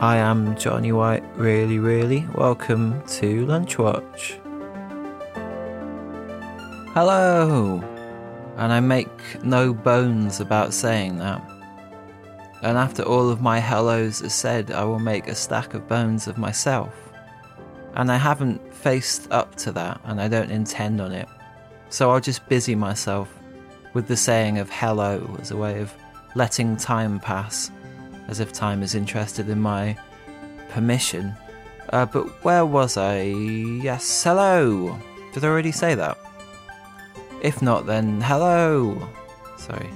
[0.00, 2.26] I am Johnny White, really, really.
[2.34, 4.40] Welcome to Lunch Watch.
[6.92, 7.80] Hello!
[8.56, 9.08] And I make
[9.44, 11.40] no bones about saying that.
[12.62, 16.26] And after all of my hellos are said, I will make a stack of bones
[16.26, 16.92] of myself.
[17.94, 21.28] And I haven't faced up to that, and I don't intend on it.
[21.88, 23.32] So I'll just busy myself
[23.92, 25.94] with the saying of hello as a way of
[26.34, 27.70] letting time pass
[28.28, 29.96] as if time is interested in my
[30.68, 31.34] permission.
[31.90, 33.22] Uh, but where was I?
[33.22, 34.98] Yes, hello!
[35.32, 36.18] Did I already say that?
[37.42, 39.08] If not, then hello!
[39.56, 39.90] Sorry.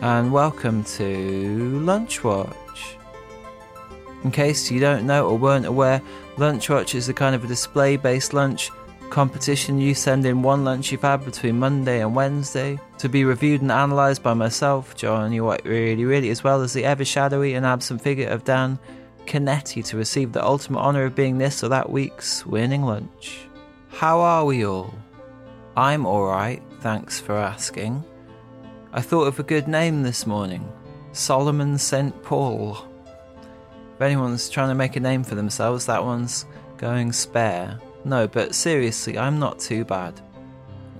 [0.00, 2.96] And welcome to Lunch Watch.
[4.22, 6.02] In case you don't know or weren't aware,
[6.36, 8.70] Lunch Watch is a kind of a display based lunch
[9.14, 9.78] competition.
[9.78, 13.70] You send in one lunch you've had between Monday and Wednesday to be reviewed and
[13.70, 18.02] analysed by myself, Johnny White, really, really, as well as the ever shadowy and absent
[18.02, 18.76] figure of Dan
[19.24, 23.46] Canetti to receive the ultimate honour of being this or that week's winning lunch.
[23.88, 24.92] How are we all?
[25.76, 28.02] I'm alright, thanks for asking.
[28.92, 30.68] I thought of a good name this morning
[31.12, 32.20] Solomon St.
[32.24, 32.76] Paul.
[33.94, 36.46] If anyone's trying to make a name for themselves, that one's
[36.78, 37.78] going spare.
[38.04, 40.20] No, but seriously, I'm not too bad.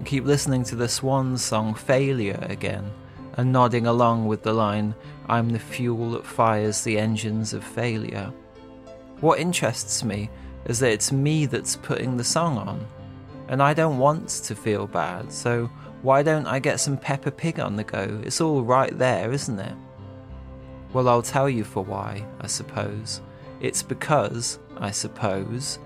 [0.04, 2.90] Keep listening to the Swan song Failure again
[3.36, 4.94] and nodding along with the line,
[5.28, 8.32] I'm the fuel that fires the engines of failure.
[9.20, 10.30] What interests me
[10.66, 12.86] is that it's me that's putting the song on,
[13.48, 15.66] and I don't want to feel bad, so
[16.02, 18.20] why don't I get some Peppa Pig on the go?
[18.24, 19.74] It's all right there, isn't it?
[20.92, 23.20] Well, I'll tell you for why, I suppose.
[23.60, 25.78] It's because, I suppose,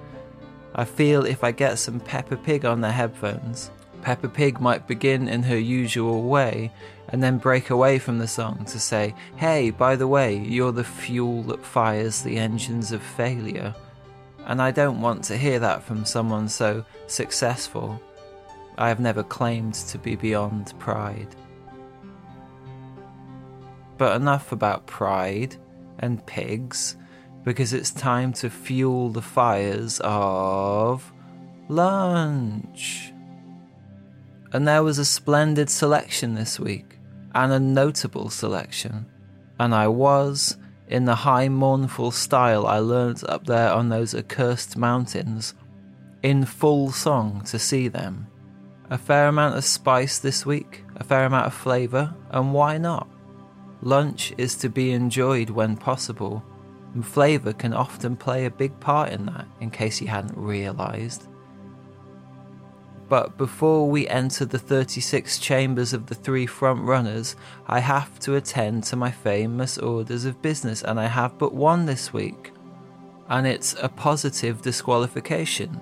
[0.78, 3.72] I feel if I get some Peppa Pig on the headphones,
[4.02, 6.70] Peppa Pig might begin in her usual way
[7.08, 10.84] and then break away from the song to say, Hey, by the way, you're the
[10.84, 13.74] fuel that fires the engines of failure.
[14.46, 18.00] And I don't want to hear that from someone so successful.
[18.78, 21.34] I have never claimed to be beyond pride.
[23.96, 25.56] But enough about pride
[25.98, 26.96] and pigs,
[27.44, 31.12] because it's time to fuel the fires of
[31.69, 33.12] lunch.
[34.53, 36.99] And there was a splendid selection this week,
[37.34, 39.06] and a notable selection.
[39.60, 40.56] And I was,
[40.88, 45.55] in the high mournful style I learnt up there on those accursed mountains,
[46.22, 48.26] in full song to see them.
[48.91, 53.06] A fair amount of spice this week, a fair amount of flavour, and why not?
[53.82, 56.43] Lunch is to be enjoyed when possible,
[56.98, 61.28] and flavour can often play a big part in that, in case you hadn't realised.
[63.09, 67.37] But before we enter the 36 chambers of the three front runners,
[67.69, 71.87] I have to attend to my famous orders of business, and I have but one
[71.87, 72.50] this week.
[73.28, 75.81] And it's a positive disqualification.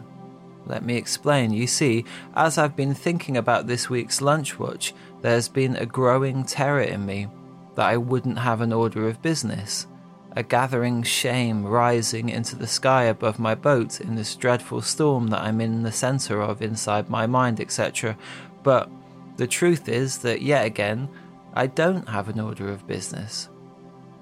[0.67, 1.51] Let me explain.
[1.51, 6.45] You see, as I've been thinking about this week's lunch watch, there's been a growing
[6.45, 7.29] terror in me
[7.75, 9.87] that I wouldn't have an order of business
[10.37, 15.41] a gathering shame rising into the sky above my boat in this dreadful storm that
[15.41, 18.19] I'm in the centre of inside my mind, etc.
[18.63, 18.91] But
[19.39, 21.09] the truth is that yet again,
[21.55, 23.49] I don't have an order of business.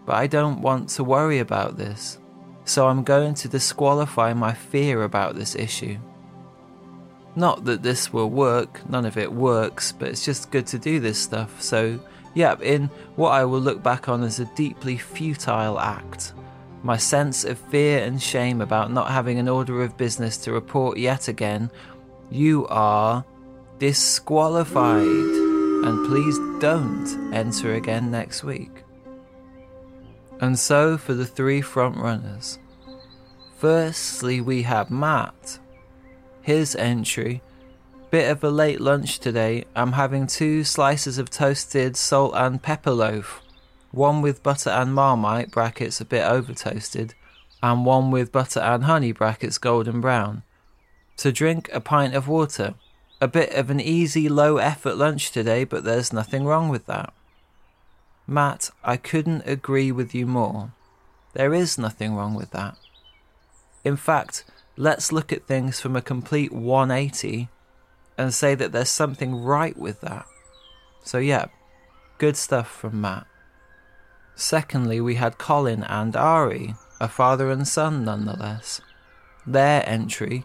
[0.06, 2.18] But I don't want to worry about this,
[2.64, 5.98] so I'm going to disqualify my fear about this issue.
[7.34, 11.00] Not that this will work, none of it works, but it's just good to do
[11.00, 11.98] this stuff, so
[12.34, 16.32] Yep, in what I will look back on as a deeply futile act.
[16.82, 20.98] My sense of fear and shame about not having an order of business to report
[20.98, 21.70] yet again,
[22.30, 23.24] you are
[23.78, 25.04] disqualified.
[25.84, 28.82] And please don't enter again next week.
[30.40, 32.58] And so for the three front runners.
[33.58, 35.58] Firstly, we have Matt.
[36.42, 37.40] His entry
[38.14, 39.64] Bit of a late lunch today.
[39.74, 43.42] I'm having two slices of toasted salt and pepper loaf.
[43.90, 47.14] One with butter and marmite, brackets a bit over toasted,
[47.60, 50.44] and one with butter and honey, brackets golden brown.
[51.16, 52.74] To drink a pint of water.
[53.20, 57.12] A bit of an easy, low effort lunch today, but there's nothing wrong with that.
[58.28, 60.70] Matt, I couldn't agree with you more.
[61.32, 62.76] There is nothing wrong with that.
[63.82, 64.44] In fact,
[64.76, 67.48] let's look at things from a complete 180
[68.16, 70.26] and say that there's something right with that.
[71.02, 71.46] So, yeah,
[72.18, 73.26] good stuff from Matt.
[74.34, 78.80] Secondly, we had Colin and Ari, a father and son nonetheless.
[79.46, 80.44] Their entry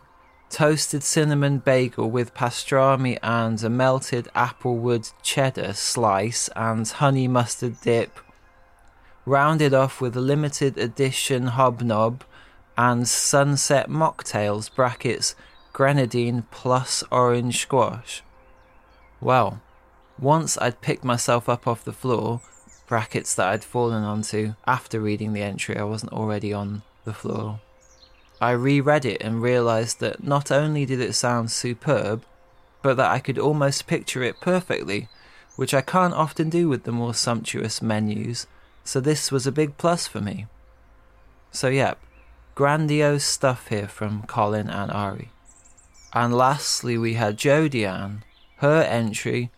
[0.50, 8.20] toasted cinnamon bagel with pastrami and a melted applewood cheddar slice and honey mustard dip,
[9.26, 12.24] rounded off with a limited edition hobnob
[12.78, 15.36] and sunset mocktails brackets
[15.80, 18.22] grenadine plus orange squash.
[19.22, 19.62] Well,
[20.20, 22.42] once I'd picked myself up off the floor,
[22.86, 27.62] brackets that I'd fallen onto after reading the entry, I wasn't already on the floor.
[28.42, 32.26] I reread it and realised that not only did it sound superb,
[32.82, 35.08] but that I could almost picture it perfectly,
[35.56, 38.48] which I can't often do with the more sumptuous menus,
[38.84, 40.48] so this was a big plus for me.
[41.52, 42.00] So, yep,
[42.54, 45.30] grandiose stuff here from Colin and Ari.
[46.14, 48.24] And lastly, we had Jodie Ann,
[48.58, 49.52] her entry,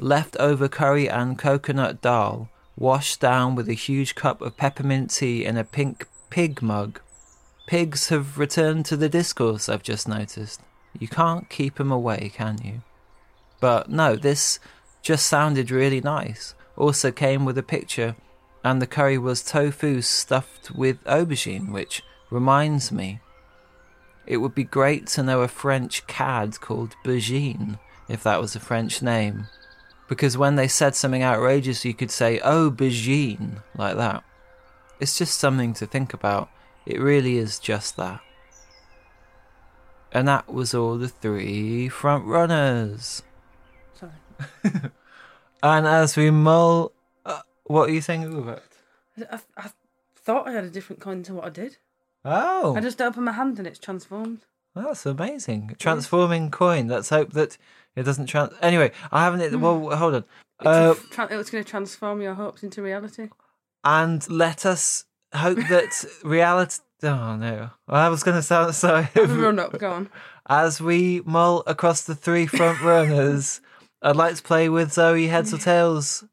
[0.00, 5.56] leftover curry and coconut dal, washed down with a huge cup of peppermint tea in
[5.56, 7.00] a pink pig mug.
[7.66, 10.60] Pigs have returned to the discourse, I've just noticed.
[10.98, 12.82] You can't keep 'em away, can you?
[13.60, 14.58] But no, this
[15.00, 16.54] just sounded really nice.
[16.76, 18.16] Also came with a picture,
[18.64, 23.20] and the curry was tofu stuffed with aubergine, which reminds me.
[24.26, 27.78] It would be great to know a French cad called Bergine,
[28.08, 29.46] if that was a French name.
[30.08, 34.22] Because when they said something outrageous, you could say, oh, Bergine, like that.
[35.00, 36.48] It's just something to think about.
[36.86, 38.20] It really is just that.
[40.12, 43.22] And that was all the three front runners.
[43.94, 44.12] Sorry.
[45.64, 46.92] And as we mull,
[47.24, 48.62] uh, what are you thinking about?
[49.32, 49.70] I, I
[50.14, 51.78] thought I had a different coin to what I did.
[52.24, 54.40] Oh, I just open my hand and it's transformed.
[54.74, 55.76] that's amazing!
[55.78, 56.88] Transforming coin.
[56.88, 57.58] Let's hope that
[57.96, 58.52] it doesn't trans.
[58.62, 59.60] Anyway, I haven't.
[59.60, 60.24] Well, hold on.
[60.60, 63.28] It's, Uh, tra- it's going to transform your hopes into reality.
[63.84, 65.04] and let us
[65.34, 66.80] hope that reality.
[67.02, 67.70] Oh no!
[67.88, 69.02] I was going to sound so.
[69.02, 70.08] Have a run up, go on.
[70.46, 73.60] As we mull across the three front runners,
[74.02, 76.24] I'd like to play with Zoe Heads or Tails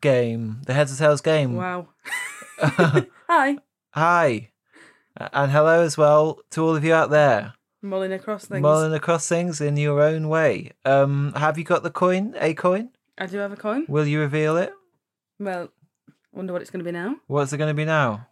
[0.00, 0.60] game.
[0.66, 1.54] The Heads or Tails game.
[1.56, 1.88] Wow.
[2.60, 3.58] Hi.
[3.92, 4.50] Hi.
[5.16, 7.54] And hello as well to all of you out there.
[7.82, 8.62] Mulling across things.
[8.62, 10.72] Mulling across things in your own way.
[10.84, 12.34] Um, have you got the coin?
[12.38, 12.90] A coin?
[13.18, 13.84] I do have a coin.
[13.88, 14.72] Will you reveal it?
[15.38, 15.68] Well,
[16.32, 17.16] wonder what it's going to be now.
[17.26, 18.28] What's it going to be now?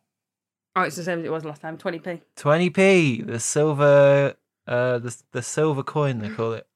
[0.76, 1.76] Oh, it's the same as it was last time.
[1.76, 2.20] 20p.
[2.36, 3.26] 20p.
[3.26, 4.36] The silver,
[4.66, 6.66] uh, the, the silver coin, they call it.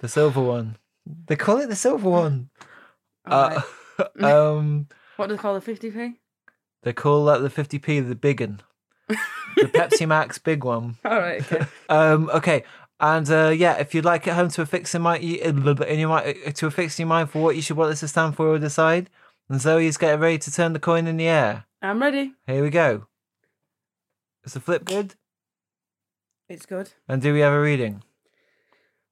[0.00, 0.76] The silver one.
[1.26, 2.50] They call it the silver one.
[3.26, 3.62] Uh,
[4.20, 4.86] um,
[5.16, 6.16] What do they call the 50p?
[6.82, 8.60] they call that the 50p the big one.
[9.08, 10.96] The Pepsi Max big one.
[11.04, 11.66] All right, okay.
[11.88, 12.64] Um, okay.
[13.00, 15.62] And uh, yeah, if you'd like at home to affix in my in
[15.98, 18.36] your mind to affix in your mind for what you should want this to stand
[18.36, 19.10] for or decide,
[19.48, 21.66] and Zoe's getting ready to turn the coin in the air.
[21.82, 22.32] I'm ready.
[22.46, 23.06] Here we go.
[24.44, 25.14] Is the flip good?
[26.48, 26.90] It's good.
[27.08, 28.02] And do we have a reading?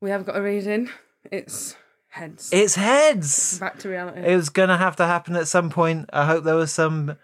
[0.01, 0.91] We have got a reading.
[1.31, 1.77] It's
[2.09, 2.51] heads.
[2.53, 3.59] It's heads.
[3.59, 4.21] Back to reality.
[4.21, 6.09] It was gonna have to happen at some point.
[6.13, 7.17] I hope there was some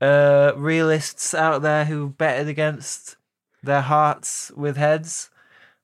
[0.00, 3.16] uh, realists out there who betted against
[3.62, 5.30] their hearts with heads.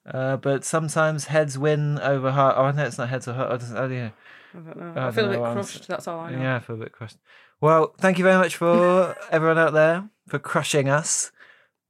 [0.07, 2.57] Uh, but sometimes heads win over heart.
[2.59, 3.53] Oh no, it's not heads or heart.
[3.53, 4.11] I don't, yeah.
[4.55, 5.01] I don't know.
[5.01, 5.89] I I feel a bit know I'm crushed.
[5.89, 6.39] That's all I know.
[6.39, 7.17] Yeah, I feel a bit crushed.
[7.61, 11.33] Well, thank you very much for everyone out there for crushing us.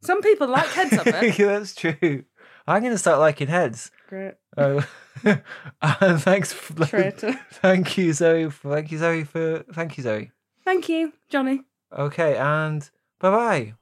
[0.02, 1.38] Some people like heads up it.
[1.38, 2.25] yeah, that's true.
[2.66, 3.90] I'm going to start liking heads.
[4.09, 4.35] Great.
[4.57, 4.87] Oh,
[5.25, 5.43] and
[6.23, 6.52] thanks.
[6.52, 7.38] For, Traitor.
[7.54, 8.49] thank you, Zoe.
[8.49, 9.25] Thank you, Zoe.
[9.25, 10.31] For thank you, Zoe.
[10.64, 11.62] Thank you, Johnny.
[11.96, 13.74] Okay, and bye bye.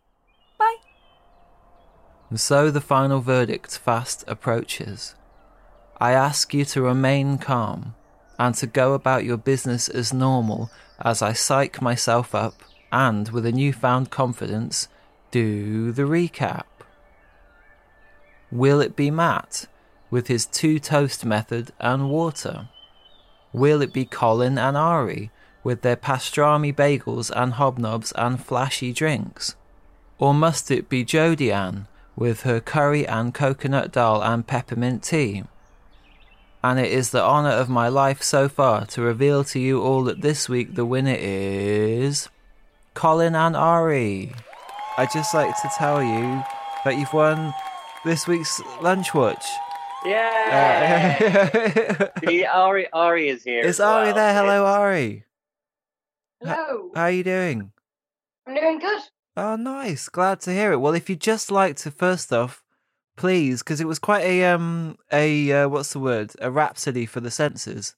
[0.59, 0.77] Bye.
[2.29, 5.15] And so the final verdict fast approaches.
[5.99, 7.95] I ask you to remain calm
[8.39, 13.47] and to go about your business as normal as I psych myself up and, with
[13.47, 14.89] a newfound confidence,
[15.31, 16.65] do the recap.
[18.51, 19.67] Will it be Matt
[20.11, 22.69] with his two toast method and water?
[23.53, 25.31] Will it be Colin and Ari
[25.65, 29.57] with their pastrami bagels and hobnobs and flashy drinks?
[30.19, 35.45] Or must it be Jodie Ann with her curry and coconut dal and peppermint tea?
[36.63, 40.05] And it is the honour of my life so far to reveal to you all
[40.05, 42.29] that this week the winner is.
[42.95, 44.33] Colin and Ari.
[44.97, 46.45] I'd just like to tell you
[46.85, 47.53] that you've won
[48.05, 49.45] this week's lunch watch.
[50.05, 51.49] Yeah.
[51.53, 53.65] Uh, the Ari Ari is here.
[53.65, 54.15] Is Ari well.
[54.15, 54.35] there?
[54.35, 55.25] Hello, Ari.
[56.43, 56.91] Hello.
[56.95, 57.73] How are you doing?
[58.47, 59.01] I'm doing good.
[59.37, 60.09] Oh, nice.
[60.09, 60.79] Glad to hear it.
[60.79, 62.63] Well, if you'd just like to, first off,
[63.17, 66.33] please, because it was quite a um a uh, what's the word?
[66.41, 67.95] A rhapsody for the senses.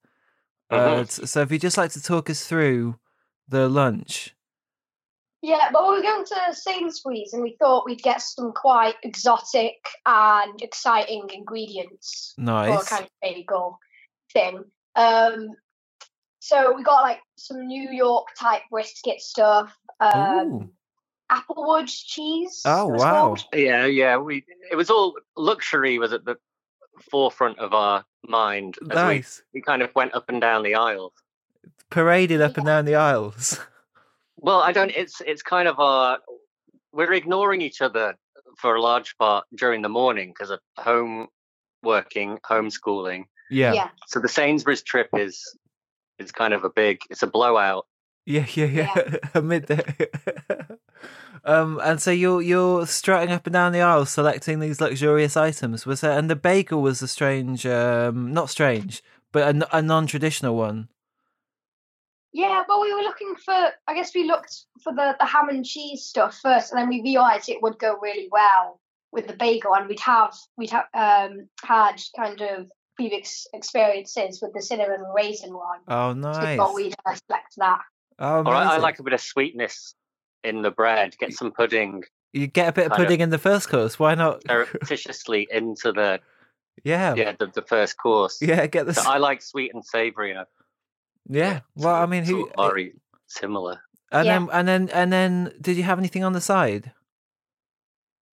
[0.70, 1.16] Uh, Mhm.
[1.20, 2.98] t- so if you'd just like to talk us through
[3.48, 4.34] the lunch.
[5.42, 9.76] Yeah, but we were going to Sainsbury's and we thought we'd get some quite exotic
[10.06, 12.88] and exciting ingredients for a Nice.
[12.88, 13.78] kind of bagel
[14.32, 14.64] thing.
[14.96, 15.50] Um,
[16.44, 20.70] so we got like some New York type brisket stuff, um,
[21.32, 22.60] Applewood cheese.
[22.66, 22.98] Oh, wow.
[22.98, 23.44] called.
[23.54, 24.18] Yeah, yeah.
[24.18, 26.36] We it was all luxury was at the
[27.10, 29.42] forefront of our mind as Nice.
[29.54, 31.14] we, we kind of went up and down the aisles.
[31.88, 33.58] Paraded up and down the aisles.
[34.36, 34.90] Well, I don't.
[34.90, 36.18] It's it's kind of our.
[36.92, 38.14] We're ignoring each other
[38.58, 41.28] for a large part during the morning because of home
[41.82, 43.24] working, homeschooling.
[43.48, 43.72] Yeah.
[43.72, 43.88] Yeah.
[44.06, 45.56] So the Sainsbury's trip is
[46.18, 47.00] is kind of a big.
[47.10, 47.86] It's a blowout.
[48.26, 49.16] Yeah, yeah, yeah.
[49.34, 49.82] A midday.
[51.44, 55.84] um, and so you're you're strutting up and down the aisle, selecting these luxurious items.
[55.84, 56.18] Was there?
[56.18, 59.02] And the bagel was a strange, um, not strange,
[59.32, 60.88] but a, a non-traditional one.
[62.32, 63.54] Yeah, well, we were looking for.
[63.86, 67.02] I guess we looked for the, the ham and cheese stuff first, and then we
[67.02, 68.80] realised it would go really well
[69.12, 74.52] with the bagel, and we'd have we'd have um, had kind of previous experiences with
[74.54, 75.80] the cinnamon raisin one.
[75.88, 76.56] Oh, So nice.
[76.58, 77.80] thought we'd uh, select that.
[78.18, 79.94] Oh, Or I, I like a bit of sweetness
[80.44, 81.16] in the bread.
[81.18, 83.98] Get some pudding You get a bit of kind of- pudding in the first course.
[83.98, 84.42] Why not?
[84.48, 86.20] surreptitiously into the
[86.82, 88.38] yeah, yeah the, the first course.
[88.42, 88.66] yeah.
[88.66, 88.94] Get the.
[88.94, 90.32] So s- I like sweet and savoury.
[90.32, 90.46] and
[91.28, 91.60] yeah.
[91.76, 92.40] Well, I mean, who?
[92.42, 92.92] sort of very
[93.28, 93.80] similar.
[94.12, 94.38] And Yeah.
[94.40, 96.92] then, and then, and then, did you have anything on the side?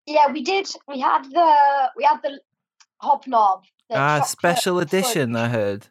[0.05, 0.67] Yeah, we did.
[0.87, 2.39] We had the we had the
[3.01, 3.63] hobnob.
[3.89, 5.33] The Ah, special edition.
[5.33, 5.41] fudge.
[5.41, 5.87] I heard.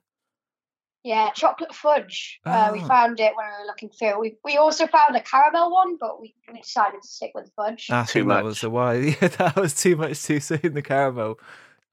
[1.04, 2.40] Yeah, chocolate fudge.
[2.44, 2.86] Uh, we Oh.
[2.86, 4.18] found it when we were looking through.
[4.20, 7.88] We we also found a caramel one, but we, we decided to stick with fudge.
[7.90, 8.64] I Too think that was much.
[8.64, 8.96] a while.
[9.02, 10.60] Yeah, that was too much too soon.
[10.74, 11.38] The caramel,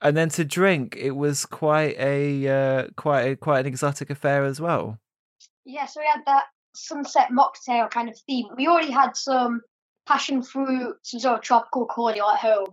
[0.01, 4.43] and then to drink, it was quite a uh, quite a, quite an exotic affair
[4.43, 4.99] as well.
[5.65, 6.45] Yeah, so we had that
[6.75, 8.47] sunset mocktail kind of theme.
[8.57, 9.61] We already had some
[10.07, 12.67] passion fruit, some sort of tropical cordial at home.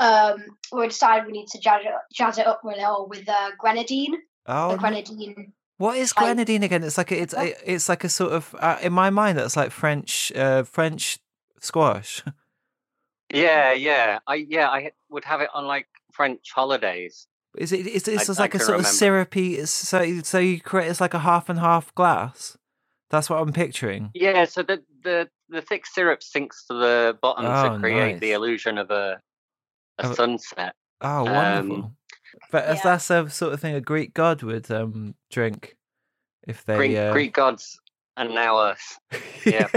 [0.00, 3.50] Um, we decided we need to jazz it, jazz it up with all with uh,
[3.58, 4.16] grenadine.
[4.46, 5.52] Oh, the grenadine.
[5.78, 6.82] what is I- grenadine again?
[6.84, 9.56] It's like a, it's a, it's like a sort of uh, in my mind that's
[9.56, 11.18] like French uh, French
[11.60, 12.22] squash.
[13.32, 14.20] Yeah, yeah.
[14.26, 17.26] I yeah I would have it on like French holidays.
[17.56, 17.86] Is it?
[17.86, 19.64] Is it's just like a can sort of syrupy?
[19.66, 22.56] So so you create it's like a half and half glass.
[23.10, 24.10] That's what I'm picturing.
[24.14, 28.32] Yeah, so the the the thick syrup sinks to the bottom Oh, to create the
[28.32, 29.20] illusion of a
[29.98, 30.74] a Of sunset.
[31.00, 31.92] Oh, Um, wonderful!
[32.52, 32.82] but as yeah.
[32.84, 35.76] that's a sort of thing a Greek god would um drink
[36.46, 37.78] if they Greek uh, Greek gods
[38.16, 38.98] and now us.
[39.46, 39.68] Yeah.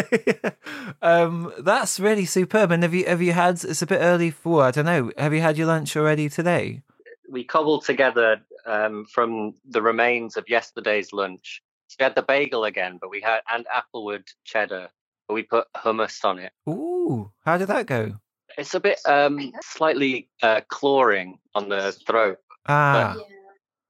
[1.02, 2.72] um, that's really superb.
[2.72, 3.64] And have you have you had?
[3.64, 5.12] It's a bit early for I don't know.
[5.18, 6.82] Have you had your lunch already today?
[7.30, 11.62] We cobbled together um, from the remains of yesterday's lunch.
[11.88, 14.90] So we had the bagel again, but we had and applewood cheddar,
[15.28, 16.52] but we put hummus on it.
[16.68, 18.16] Ooh, how did that go?
[18.58, 22.38] It's a bit um, slightly uh, clawing on the throat.
[22.68, 23.24] Ah, Yeah.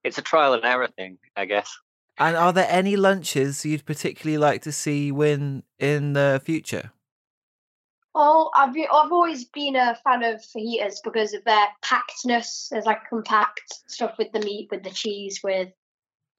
[0.04, 1.70] It's a trial and error thing, I guess.
[2.18, 6.92] and are there any lunches you'd particularly like to see win in the future?
[8.14, 12.68] Well, I've be- I've always been a fan of fajitas because of their packedness.
[12.70, 15.70] There's like compact stuff with the meat, with the cheese, with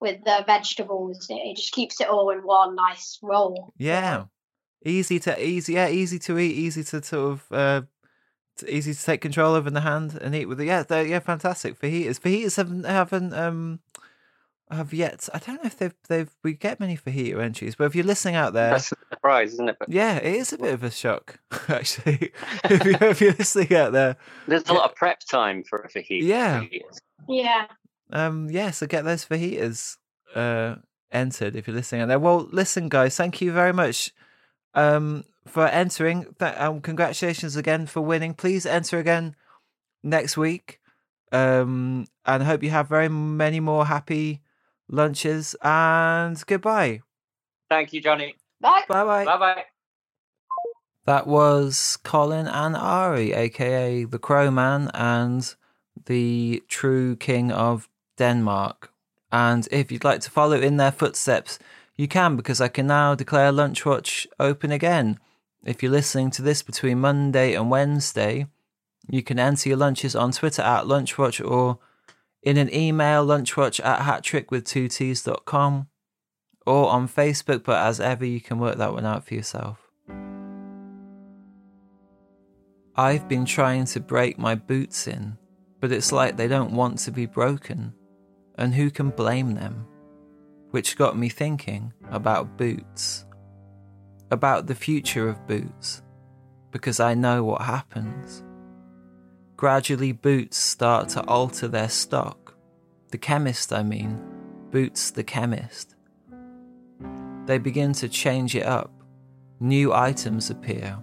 [0.00, 1.28] with the vegetables.
[1.30, 3.72] It, it just keeps it all in one nice roll.
[3.78, 4.24] Yeah,
[4.84, 7.82] easy to easy, yeah, easy to eat, easy to sort of uh,
[8.58, 10.66] t- easy to take control of in the hand and eat with it.
[10.66, 12.20] Yeah, they're, yeah, fantastic fajitas.
[12.20, 13.80] Fajitas haven't haven't um
[14.70, 15.28] have yet.
[15.34, 18.36] I don't know if they've they've we get many fajita entries, but if you're listening
[18.36, 19.76] out there, That's a surprise, isn't it?
[19.78, 22.32] But yeah, it is a bit of a shock actually.
[22.64, 24.16] if, you, if you're listening out there,
[24.46, 26.22] there's a lot of prep time for a fajita.
[26.22, 26.60] Yeah.
[26.62, 26.98] fajitas.
[27.28, 27.66] Yeah.
[28.12, 29.96] um, yeah, so get those fajitas
[30.34, 30.76] uh
[31.10, 32.18] entered if you're listening out there.
[32.18, 34.12] Well, listen, guys, thank you very much
[34.74, 36.26] um for entering.
[36.40, 38.34] Th- um, congratulations again for winning.
[38.34, 39.36] Please enter again
[40.02, 40.80] next week.
[41.32, 44.42] Um, and I hope you have very many more happy
[44.88, 45.56] lunches.
[45.62, 47.02] And goodbye.
[47.70, 48.36] Thank you, Johnny.
[48.60, 48.84] Bye.
[48.88, 49.24] Bye bye.
[49.24, 49.64] Bye bye.
[51.06, 55.54] That was Colin and Ari, aka the Crowman and
[56.06, 57.88] the true king of
[58.18, 58.92] Denmark.
[59.32, 61.58] And if you'd like to follow in their footsteps,
[61.96, 65.18] you can because I can now declare Lunch Watch open again.
[65.64, 68.46] If you're listening to this between Monday and Wednesday,
[69.08, 71.78] You can enter your lunches on Twitter at lunchwatch or
[72.42, 75.88] in an email, lunchwatch at hattrickwith2ts.com
[76.66, 79.78] or on Facebook, but as ever, you can work that one out for yourself.
[82.94, 85.36] I've been trying to break my boots in,
[85.80, 87.94] but it's like they don't want to be broken,
[88.56, 89.86] and who can blame them?
[90.72, 93.24] Which got me thinking about boots,
[94.30, 96.02] about the future of boots,
[96.72, 98.42] because I know what happens.
[99.56, 102.54] Gradually, boots start to alter their stock.
[103.12, 104.20] The chemist, I mean,
[104.72, 105.96] Boots the chemist.
[107.44, 108.90] They begin to change it up.
[109.60, 110.98] New items appear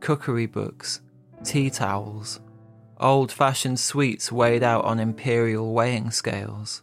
[0.00, 1.00] cookery books,
[1.44, 2.40] tea towels,
[2.98, 6.82] old fashioned sweets weighed out on imperial weighing scales.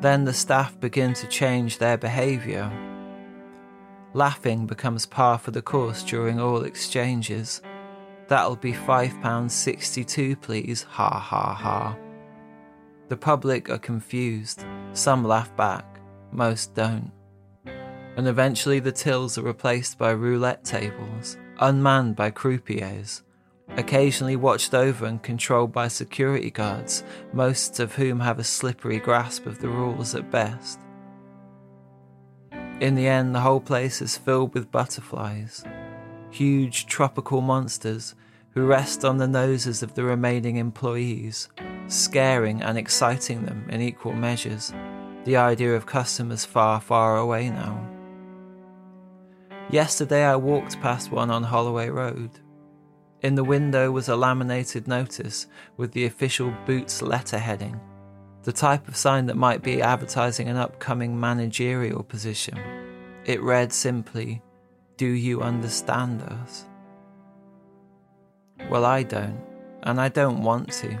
[0.00, 2.70] Then the staff begin to change their behaviour.
[4.12, 7.62] Laughing becomes par for the course during all exchanges.
[8.28, 11.96] That'll be £5.62, please, ha ha ha.
[13.08, 14.64] The public are confused.
[14.92, 16.00] Some laugh back,
[16.32, 17.12] most don't.
[18.16, 23.22] And eventually the tills are replaced by roulette tables, unmanned by croupiers,
[23.76, 29.46] occasionally watched over and controlled by security guards, most of whom have a slippery grasp
[29.46, 30.80] of the rules at best.
[32.80, 35.64] In the end, the whole place is filled with butterflies,
[36.30, 38.14] huge tropical monsters
[38.50, 41.48] who rest on the noses of the remaining employees,
[41.88, 44.72] scaring and exciting them in equal measures,
[45.24, 47.86] the idea of customers far, far away now.
[49.70, 52.30] Yesterday I walked past one on Holloway Road.
[53.26, 57.80] In the window was a laminated notice with the official Boots letterheading,
[58.44, 62.56] the type of sign that might be advertising an upcoming managerial position.
[63.24, 64.42] It read simply,
[64.96, 66.66] Do you understand us?
[68.70, 69.40] Well, I don't,
[69.82, 70.96] and I don't want to.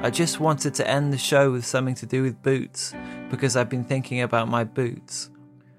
[0.00, 2.94] I just wanted to end the show with something to do with boots
[3.28, 5.28] because I've been thinking about my boots.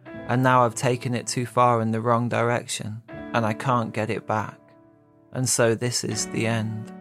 [0.06, 3.02] And now I've taken it too far in the wrong direction
[3.34, 4.61] and I can't get it back.
[5.34, 6.92] And so this is the end.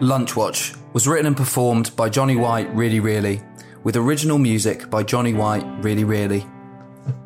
[0.00, 3.42] Lunchwatch was written and performed by Johnny White Really Really,
[3.84, 6.46] with original music by Johnny White Really Really.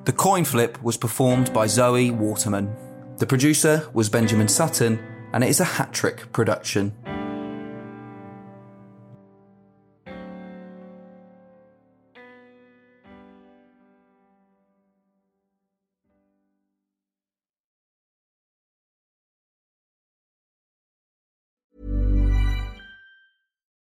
[0.05, 2.75] The coin flip was performed by Zoe Waterman.
[3.19, 4.99] The producer was Benjamin Sutton,
[5.33, 6.93] and it is a hat trick production.